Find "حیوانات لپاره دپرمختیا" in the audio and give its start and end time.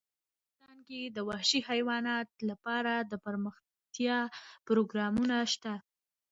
1.69-4.19